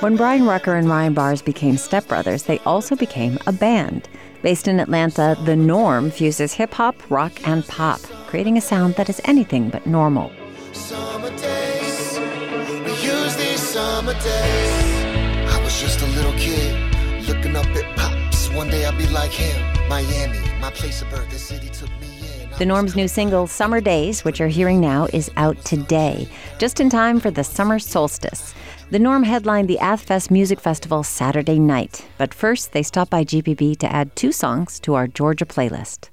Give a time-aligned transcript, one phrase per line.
[0.00, 4.08] When Bryan Rucker and Ryan Bars became stepbrothers, they also became a band.
[4.42, 9.10] Based in Atlanta, The Norm fuses hip hop, rock, and pop, creating a sound that
[9.10, 10.32] is anything but normal.
[10.72, 14.72] Summer days, we use these summer days.
[15.52, 16.74] I was just a little kid
[17.28, 18.48] looking up at pops.
[18.50, 19.60] One day I'll be like him.
[19.88, 21.99] Miami, my place of birth, the city took me.
[22.60, 26.28] The Norm's new single, Summer Days, which you're hearing now, is out today,
[26.58, 28.52] just in time for the summer solstice.
[28.90, 33.78] The Norm headlined the AthFest Music Festival Saturday night, but first they stopped by GPB
[33.78, 36.10] to add two songs to our Georgia playlist.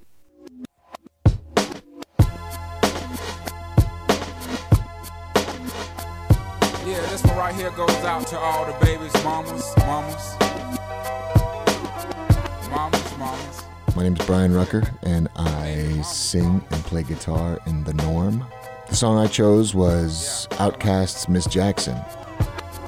[6.85, 10.37] Yeah, this one right here goes out to all the babies, mamas, mamas,
[12.71, 13.66] mamas, mamas.
[13.97, 18.45] My name is Bryan Rucker, and I sing and play guitar in The Norm.
[18.89, 21.99] The song I chose was OutKast's Miss Jackson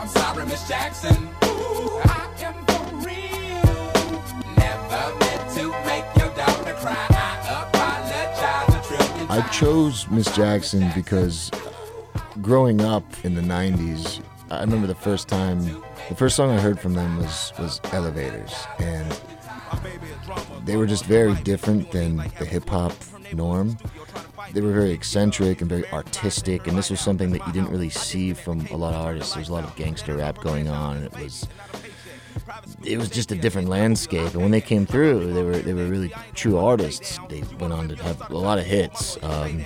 [0.06, 1.30] sorry, Miss Jackson.
[1.42, 4.22] I am for real.
[4.56, 7.08] Never meant to make your daughter cry.
[7.10, 11.50] I apologize a trillion I chose Miss Jackson because
[12.40, 14.22] growing up in the 90s,
[14.52, 15.66] I remember the first time,
[16.08, 18.54] the first song I heard from them was, was Elevators.
[18.78, 19.20] And
[20.70, 22.94] they were just very different than the hip hop
[23.34, 23.78] norm
[24.54, 27.90] they were very eccentric and very artistic, and this was something that you didn't really
[27.90, 29.36] see from a lot of artists.
[29.36, 31.48] There's a lot of gangster rap going on, and it was
[32.84, 34.34] it was just a different landscape.
[34.34, 37.20] And when they came through, they were they were really true artists.
[37.30, 39.18] They went on to have a lot of hits.
[39.22, 39.64] Um,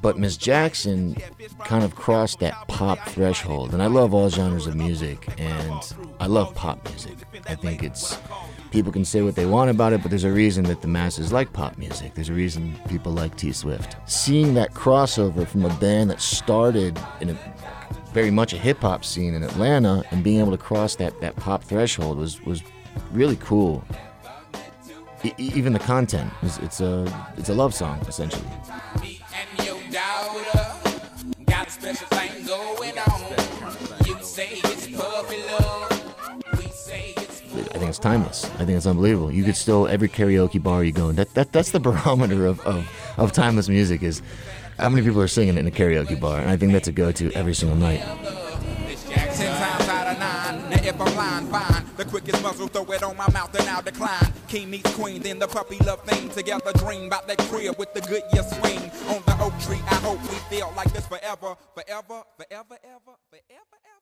[0.00, 1.16] but Miss Jackson
[1.64, 6.26] kind of crossed that pop threshold, and I love all genres of music, and I
[6.26, 7.16] love pop music.
[7.48, 8.18] I think it's
[8.70, 11.32] people can say what they want about it, but there's a reason that the masses
[11.32, 12.14] like pop music.
[12.14, 13.96] There's a reason people like T Swift.
[14.06, 17.38] Seeing that crossover from a band that started in a
[18.12, 21.36] very much a hip hop scene in Atlanta and being able to cross that, that
[21.36, 22.62] pop threshold was, was
[23.12, 23.84] really cool.
[25.36, 27.04] Even the content is it's a
[27.36, 28.46] it's a love song essentially.
[35.10, 35.57] I
[37.88, 38.44] it's timeless.
[38.44, 39.32] I think it's unbelievable.
[39.32, 41.16] You could still every karaoke bar you go in.
[41.16, 44.22] That, that that's the barometer of, of, of timeless music is
[44.78, 47.32] how many people are singing in a karaoke bar, and I think that's a go-to
[47.32, 48.04] every single night.
[51.98, 54.32] The quickest muzzle, throw it on my mouth and I'll decline.
[54.46, 56.28] King meets queen, then the puppy love thing.
[56.28, 58.78] Together dream about that crib with the good year swing.
[59.08, 63.78] On the oak tree, I hope we feel like this forever, forever, forever, ever, forever,
[63.82, 63.97] ever,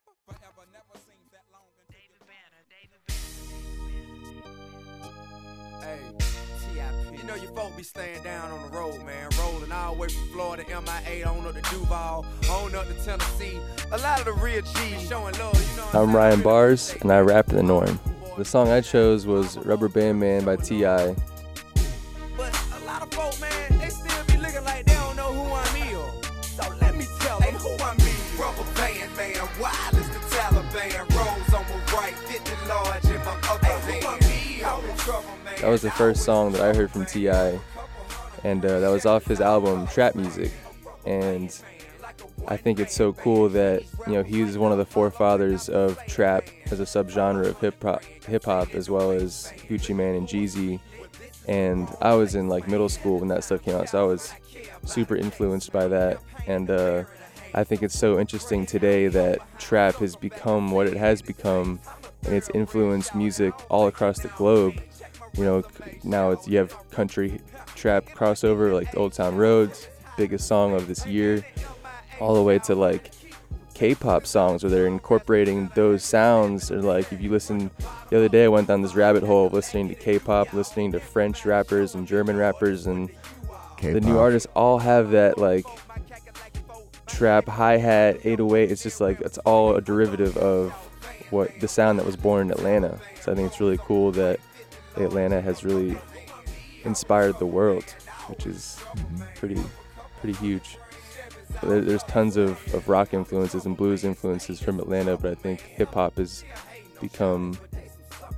[7.27, 9.29] know your folk be staying down on the road, man.
[9.39, 13.59] Rolling all the way from Florida, MIA, on up to Duval, on up to Tennessee.
[13.91, 17.19] A lot of the real G's showing love, you know I'm Ryan Bars, and I
[17.21, 17.99] rap in the norm.
[18.39, 21.17] The song I chose was Rubber Band Man by T.I.
[22.37, 25.53] But a lot of folk, man, they still be looking like they don't know who
[25.53, 26.27] I'm is.
[26.55, 27.97] So let me tell them who I'm.
[28.39, 30.99] Rubber Band Man, wild as the Taliban.
[31.17, 32.86] Rolls on my right, 50 large
[35.61, 37.59] That was the first song that I heard from T.I.,
[38.45, 40.53] and uh, that was off his album Trap Muzik.
[41.07, 41.59] And
[42.47, 46.49] I think it's so cool that you know he's one of the forefathers of trap
[46.71, 50.79] as a subgenre of hip hop, hip hop as well as Gucci Mane and Jeezy.
[51.49, 54.33] And I was in like middle school when that stuff came out, so I was
[54.85, 56.21] super influenced by that.
[56.47, 57.05] And uh,
[57.55, 61.81] I think it's so interesting today that trap has become what it has become,
[62.25, 64.75] and it's influenced music all across the globe.
[65.37, 65.63] You know,
[66.03, 67.41] now it's you have country
[67.75, 71.45] trap crossover like Old Town Roads, biggest song of this year,
[72.21, 73.11] all the way to like
[73.75, 76.71] K-pop songs where they're incorporating those sounds.
[76.71, 77.71] Or like if you listen,
[78.09, 81.01] the other day I went down this rabbit hole of listening to K-pop, listening to
[81.01, 83.11] French rappers and German rappers, and
[83.77, 83.93] K-pop.
[83.93, 85.67] the new artists all have that like
[87.07, 88.71] trap hi hat 808.
[88.71, 90.73] It's just like it's all a derivative of
[91.31, 92.99] what the sound that was born in Atlanta.
[93.21, 94.41] So I think it's really cool that
[94.97, 95.97] Atlanta has really
[96.85, 97.85] inspired the world,
[98.29, 98.79] which is
[99.37, 99.61] pretty
[100.21, 100.79] pretty huge.
[101.63, 105.61] there, there's tons of, of rock influences and blues influences from Atlanta, but I think
[105.61, 106.45] hip hop has
[107.01, 107.59] become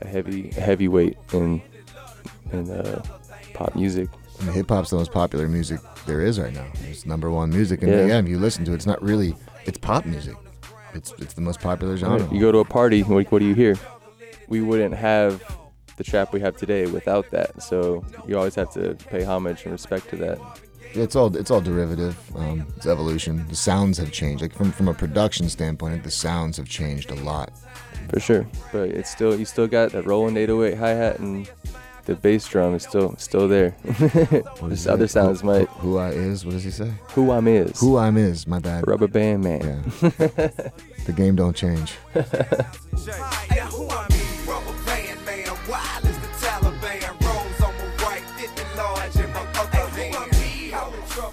[0.02, 1.60] a heavy a heavyweight in
[2.52, 3.02] in uh,
[3.54, 4.08] pop music.
[4.52, 6.66] Hip hop's the most popular music there is right now.
[6.88, 8.06] It's number one music, and Yeah.
[8.06, 9.34] yeah, if you listen to it, it's not really
[9.66, 10.36] it's pop music.
[10.94, 12.28] It's it's the most popular genre.
[12.32, 13.76] You go to a party, what, what do you hear?
[14.48, 15.42] We wouldn't have
[15.98, 17.60] the trap we have today without that.
[17.62, 20.38] So you always have to pay homage and respect to that.
[20.94, 22.16] It's all it's all derivative.
[22.34, 23.46] Um, it's evolution.
[23.48, 24.40] The sounds have changed.
[24.40, 27.50] Like from from a production standpoint, the sounds have changed a lot.
[28.10, 28.46] For sure.
[28.72, 31.50] But it's still you still got that rolling 808 hi hat and
[32.06, 33.70] the bass drum is still still there.
[34.60, 35.08] What is This other it?
[35.10, 36.46] sounds who, might Who I is?
[36.46, 36.90] What does he say?
[37.12, 37.78] who I'm is.
[37.80, 38.46] Who I'm is.
[38.46, 38.88] My bad.
[38.88, 39.60] Rubber band man.
[39.60, 40.08] Yeah.
[41.04, 41.92] the game don't change.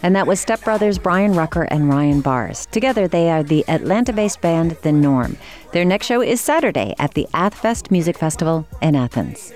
[0.05, 2.67] And that was stepbrothers Bryan Rucker and Ryan Bars.
[2.67, 5.35] Together, they are the Atlanta based band The Norm.
[5.71, 9.51] Their next show is Saturday at the AthFest Music Festival in Athens.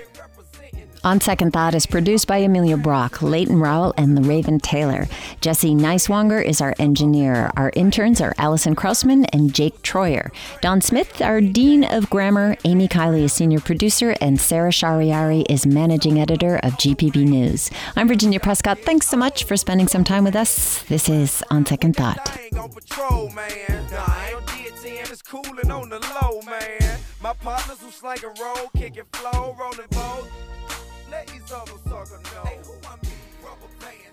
[1.02, 5.08] On Second Thought is produced by Amelia Brock, Leighton Rowell, and the Raven Taylor.
[5.40, 7.50] Jesse Neiswanger is our engineer.
[7.56, 10.30] Our interns are Allison Krausman and Jake Troyer.
[10.60, 12.58] Don Smith, our Dean of Grammar.
[12.66, 17.70] Amy Kiley is senior producer, and Sarah Shariari is managing editor of GPB News.
[17.96, 18.80] I'm Virginia Prescott.
[18.80, 20.82] Thanks so much for spending some time with us.
[20.82, 22.18] This is On Second Thought.
[27.22, 29.86] My partners and roll, kicking flow, rolling.
[31.10, 32.44] Let these other sucker know.
[32.44, 33.12] Hey, who I mean?
[33.42, 34.09] Rubber band